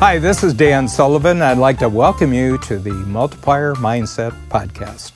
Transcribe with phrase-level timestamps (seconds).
[0.00, 1.42] Hi, this is Dan Sullivan.
[1.42, 5.10] I'd like to welcome you to the Multiplier Mindset Podcast.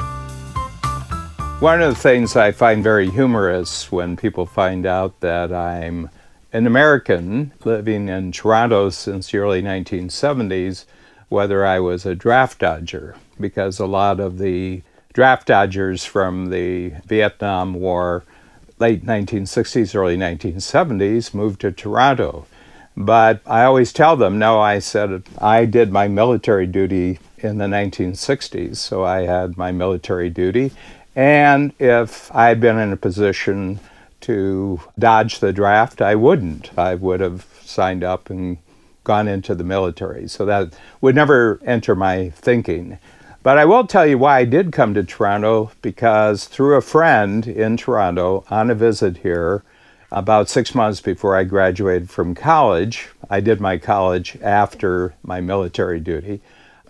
[1.62, 6.10] One of the things I find very humorous when people find out that I'm
[6.52, 10.84] an American living in Toronto since the early 1970s,
[11.30, 14.82] whether I was a draft dodger, because a lot of the
[15.14, 18.22] draft dodgers from the Vietnam War,
[18.78, 22.46] late 1960s, early 1970s, moved to Toronto.
[22.96, 27.66] But I always tell them, no, I said I did my military duty in the
[27.66, 30.72] 1960s, so I had my military duty.
[31.16, 33.80] And if I had been in a position
[34.22, 36.76] to dodge the draft, I wouldn't.
[36.78, 38.58] I would have signed up and
[39.02, 40.28] gone into the military.
[40.28, 42.98] So that would never enter my thinking.
[43.42, 47.46] But I will tell you why I did come to Toronto because through a friend
[47.46, 49.62] in Toronto on a visit here,
[50.14, 56.00] about six months before I graduated from college, I did my college after my military
[56.00, 56.40] duty.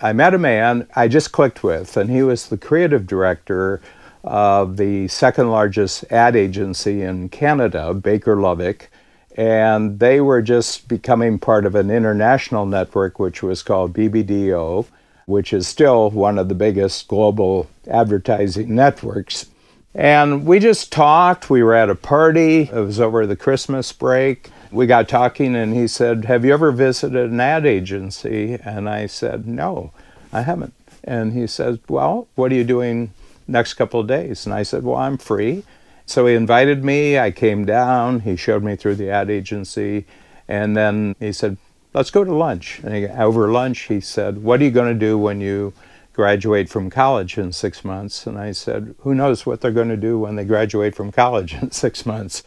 [0.00, 3.81] I met a man I just clicked with, and he was the creative director
[4.22, 8.89] of the second largest ad agency in Canada, Baker Lovick.
[9.36, 14.86] And they were just becoming part of an international network, which was called BBDO
[15.27, 19.47] which is still one of the biggest global advertising networks.
[19.95, 21.48] And we just talked.
[21.48, 22.62] We were at a party.
[22.62, 24.50] It was over the Christmas break.
[24.73, 28.59] We got talking, and he said, Have you ever visited an ad agency?
[28.65, 29.92] And I said, No,
[30.33, 30.75] I haven't.
[31.05, 33.12] And he said, Well, what are you doing
[33.47, 34.47] next couple of days?
[34.47, 35.62] And I said, Well, I'm free.
[36.06, 37.19] So he invited me.
[37.19, 38.20] I came down.
[38.20, 40.06] He showed me through the ad agency.
[40.48, 41.56] And then he said,
[41.95, 42.81] let's go to lunch.
[42.84, 45.72] And over lunch, he said, What are you going to do when you
[46.14, 48.26] graduate from college in six months?
[48.26, 51.54] And I said, Who knows what they're going to do when they graduate from college
[51.54, 52.42] in six months?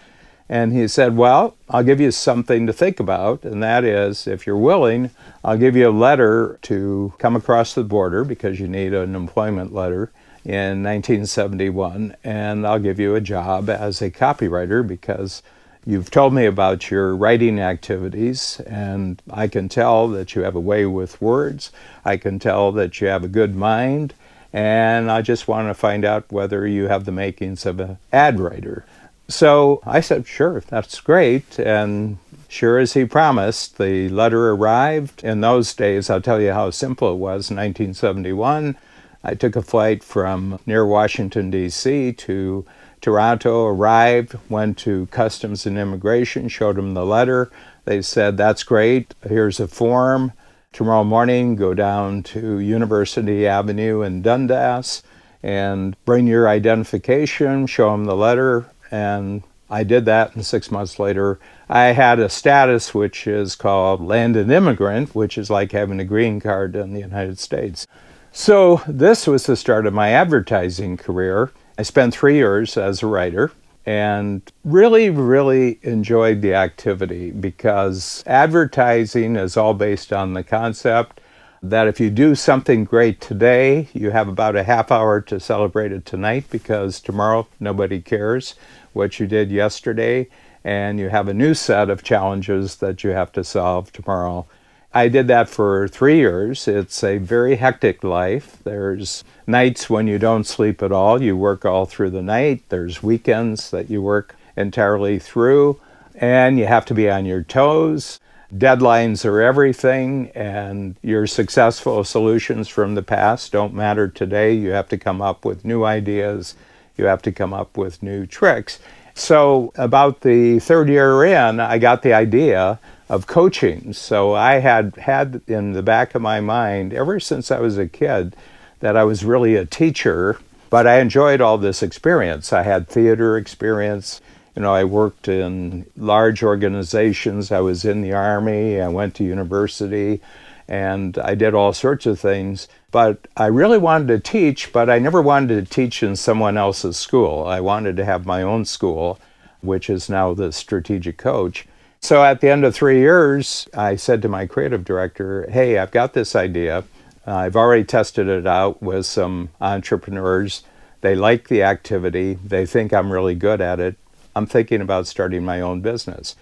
[0.50, 4.48] And he said, Well, I'll give you something to think about, and that is, if
[4.48, 5.12] you're willing,
[5.44, 9.74] I'll give you a letter to come across the border because you need an employment
[9.74, 10.12] letter
[10.46, 15.44] in 1971, and I'll give you a job as a copywriter because
[15.88, 20.60] You've told me about your writing activities, and I can tell that you have a
[20.60, 21.72] way with words.
[22.04, 24.14] I can tell that you have a good mind,
[24.52, 28.38] and I just want to find out whether you have the makings of an ad
[28.38, 28.86] writer.
[29.30, 31.58] So I said, Sure, that's great.
[31.58, 32.18] And
[32.50, 35.24] sure as he promised, the letter arrived.
[35.24, 37.50] In those days, I'll tell you how simple it was.
[37.50, 38.76] In 1971,
[39.24, 42.12] I took a flight from near Washington, D.C.
[42.12, 42.66] to
[43.02, 47.52] Toronto, arrived, went to Customs and Immigration, showed them the letter.
[47.86, 50.34] They said, That's great, here's a form.
[50.74, 55.02] Tomorrow morning, go down to University Avenue in Dundas
[55.42, 61.00] and bring your identification, show them the letter, and I did that, and six months
[61.00, 66.06] later, I had a status which is called landed immigrant, which is like having a
[66.06, 67.86] green card in the United States.
[68.32, 71.52] So, this was the start of my advertising career.
[71.80, 73.52] I spent three years as a writer
[73.86, 81.22] and really, really enjoyed the activity because advertising is all based on the concept
[81.62, 85.92] that if you do something great today, you have about a half hour to celebrate
[85.92, 88.56] it tonight because tomorrow nobody cares
[88.94, 90.28] what you did yesterday,
[90.64, 94.48] and you have a new set of challenges that you have to solve tomorrow.
[94.94, 96.68] I did that for three years.
[96.68, 98.58] It's a very hectic life.
[98.64, 102.64] There's nights when you don't sleep at all, you work all through the night.
[102.70, 105.80] There's weekends that you work entirely through,
[106.16, 108.20] and you have to be on your toes.
[108.56, 114.54] Deadlines are everything, and your successful solutions from the past don't matter today.
[114.54, 116.56] You have to come up with new ideas,
[116.96, 118.80] you have to come up with new tricks.
[119.14, 123.94] So, about the third year in, I got the idea of coaching.
[123.94, 127.88] So I had had in the back of my mind ever since I was a
[127.88, 128.36] kid
[128.80, 132.52] that I was really a teacher, but I enjoyed all this experience.
[132.52, 134.22] I had theater experience.
[134.56, 137.52] You know, I worked in large organizations.
[137.52, 138.82] I was in the army.
[138.82, 140.22] I went to university
[140.68, 142.68] and I did all sorts of things.
[142.92, 146.98] But I really wanted to teach, but I never wanted to teach in someone else's
[146.98, 147.46] school.
[147.46, 149.20] I wanted to have my own school,
[149.62, 151.68] which is now the strategic coach.
[152.00, 155.92] So at the end of three years, I said to my creative director, Hey, I've
[155.92, 156.84] got this idea.
[157.26, 160.64] Uh, I've already tested it out with some entrepreneurs.
[161.02, 163.98] They like the activity, they think I'm really good at it.
[164.36, 166.36] I'm thinking about starting my own business.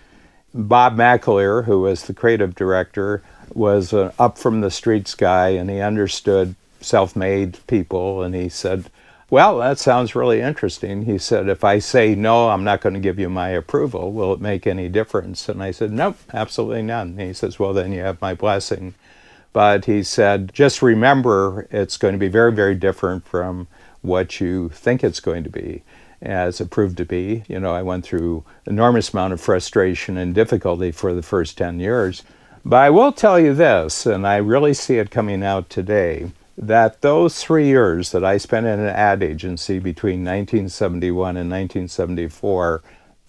[0.53, 3.23] Bob McAleer, who was the creative director,
[3.53, 8.21] was an up from the streets guy and he understood self made people.
[8.21, 8.89] And he said,
[9.29, 11.05] Well, that sounds really interesting.
[11.05, 14.33] He said, If I say no, I'm not going to give you my approval, will
[14.33, 15.49] it make any difference?
[15.49, 17.09] And I said, Nope, absolutely none.
[17.09, 18.93] And he says, Well, then you have my blessing.
[19.51, 23.67] But he said, Just remember, it's going to be very, very different from
[24.03, 25.81] what you think it's going to be
[26.21, 27.43] as it proved to be.
[27.47, 31.79] You know, I went through enormous amount of frustration and difficulty for the first 10
[31.79, 32.23] years.
[32.63, 37.01] But I will tell you this, and I really see it coming out today, that
[37.01, 42.81] those three years that I spent in an ad agency between 1971 and 1974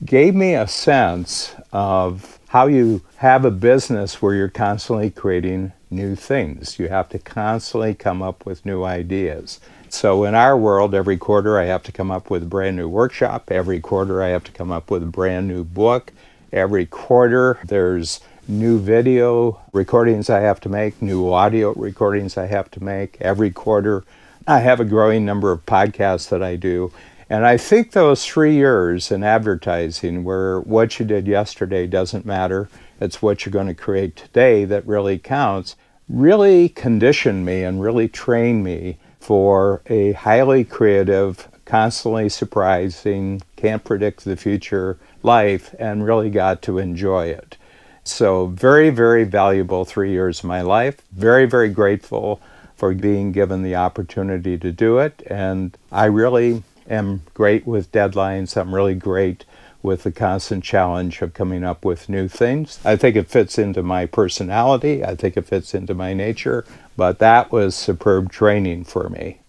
[0.04, 6.14] gave me a sense of how you have a business where you're constantly creating new
[6.14, 6.78] things.
[6.78, 9.60] You have to constantly come up with new ideas.
[9.88, 12.88] So in our world, every quarter I have to come up with a brand new
[12.88, 13.50] workshop.
[13.50, 16.12] Every quarter I have to come up with a brand new book.
[16.52, 22.70] Every quarter there's new video recordings I have to make, new audio recordings I have
[22.72, 23.16] to make.
[23.20, 24.04] Every quarter
[24.46, 26.92] I have a growing number of podcasts that I do.
[27.28, 32.68] And I think those three years in advertising, where what you did yesterday doesn't matter,
[33.00, 35.74] it's what you're going to create today that really counts,
[36.08, 44.24] really conditioned me and really trained me for a highly creative, constantly surprising, can't predict
[44.24, 47.56] the future life, and really got to enjoy it.
[48.06, 51.02] So, very, very valuable three years of my life.
[51.12, 52.40] Very, very grateful
[52.76, 55.22] for being given the opportunity to do it.
[55.26, 58.56] And I really am great with deadlines.
[58.56, 59.44] I'm really great
[59.82, 62.78] with the constant challenge of coming up with new things.
[62.84, 66.64] I think it fits into my personality, I think it fits into my nature,
[66.96, 69.40] but that was superb training for me.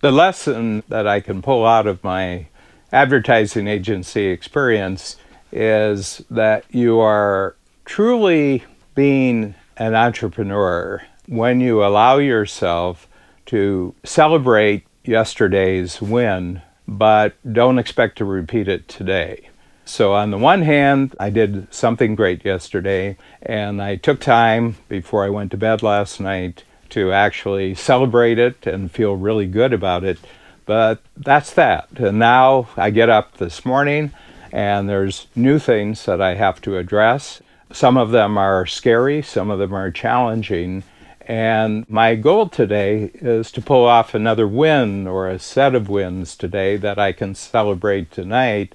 [0.00, 2.46] The lesson that I can pull out of my
[2.92, 5.16] advertising agency experience
[5.52, 8.64] is that you are truly
[8.94, 13.08] being an entrepreneur when you allow yourself
[13.46, 19.48] to celebrate yesterday's win but don't expect to repeat it today.
[19.84, 25.24] So, on the one hand, I did something great yesterday, and I took time before
[25.24, 30.02] I went to bed last night to actually celebrate it and feel really good about
[30.02, 30.18] it.
[30.66, 31.88] But that's that.
[31.96, 34.12] And now I get up this morning,
[34.52, 37.42] and there's new things that I have to address.
[37.72, 40.82] Some of them are scary, some of them are challenging,
[41.30, 46.34] and my goal today is to pull off another win or a set of wins
[46.34, 48.74] today that I can celebrate tonight.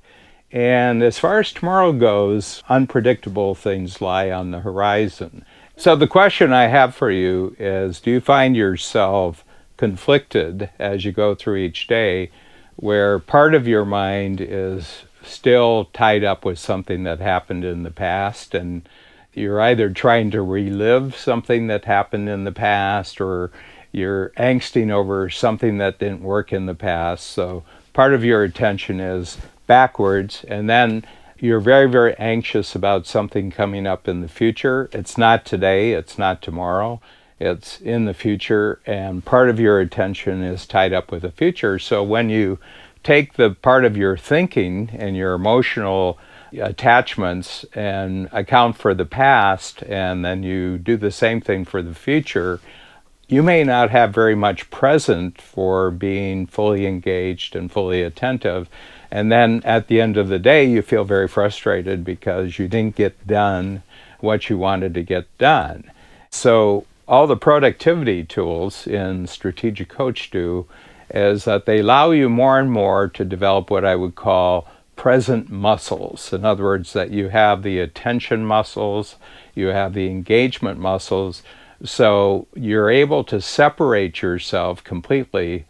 [0.51, 5.43] And as far as tomorrow goes, unpredictable things lie on the horizon.
[5.75, 9.43] So the question I have for you is do you find yourself
[9.75, 12.31] conflicted as you go through each day
[12.77, 17.91] where part of your mind is still tied up with something that happened in the
[17.91, 18.87] past and
[19.33, 23.51] you're either trying to relive something that happened in the past or
[23.91, 27.27] you're angsting over something that didn't work in the past.
[27.27, 27.63] So
[27.93, 29.37] part of your attention is
[29.67, 31.05] backwards, and then
[31.39, 34.89] you're very, very anxious about something coming up in the future.
[34.91, 37.01] It's not today, it's not tomorrow,
[37.39, 41.79] it's in the future, and part of your attention is tied up with the future.
[41.79, 42.59] So when you
[43.05, 46.17] take the part of your thinking and your emotional
[46.51, 51.93] attachments and account for the past, and then you do the same thing for the
[51.93, 52.59] future,
[53.27, 58.69] you may not have very much present for being fully engaged and fully attentive.
[59.11, 62.95] And then at the end of the day, you feel very frustrated because you didn't
[62.95, 63.83] get done
[64.19, 65.91] what you wanted to get done.
[66.31, 70.65] So, all the productivity tools in Strategic Coach do
[71.09, 75.49] is that they allow you more and more to develop what I would call present
[75.49, 76.31] muscles.
[76.33, 79.15] In other words, that you have the attention muscles,
[79.53, 81.43] you have the engagement muscles.
[81.83, 85.65] So you're able to separate yourself completely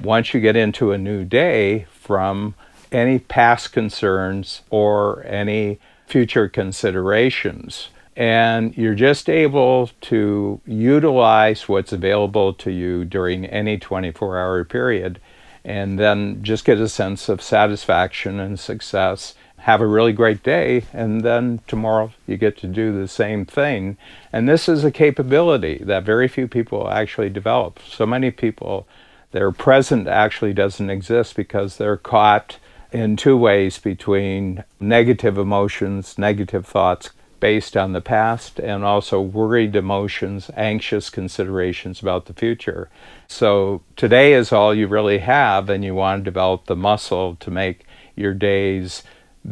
[0.00, 2.54] once you get into a new day from
[2.90, 7.88] any past concerns or any future considerations.
[8.20, 15.18] And you're just able to utilize what's available to you during any 24 hour period
[15.64, 19.34] and then just get a sense of satisfaction and success.
[19.60, 23.96] Have a really great day, and then tomorrow you get to do the same thing.
[24.34, 27.78] And this is a capability that very few people actually develop.
[27.88, 28.86] So many people,
[29.32, 32.58] their present actually doesn't exist because they're caught
[32.92, 37.08] in two ways between negative emotions, negative thoughts,
[37.40, 42.88] based on the past and also worried emotions, anxious considerations about the future.
[43.26, 47.50] So today is all you really have, and you want to develop the muscle to
[47.50, 49.02] make your days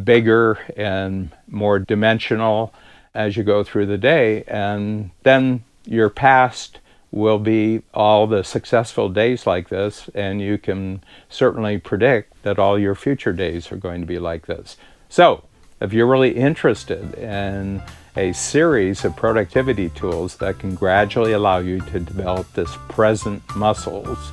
[0.04, 2.75] bigger and more dimensional
[3.14, 4.45] as you go through the day.
[4.47, 6.78] And then your past
[7.11, 12.78] will be all the successful days like this, and you can certainly predict that all
[12.78, 14.76] your future days are going to be like this.
[15.09, 15.45] So,
[15.80, 17.82] if you're really interested in
[18.16, 24.32] a series of productivity tools that can gradually allow you to develop this present muscles,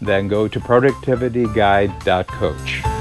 [0.00, 2.93] then go to productivityguide.coach.